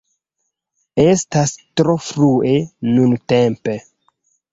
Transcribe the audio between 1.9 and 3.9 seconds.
frue nuntempe.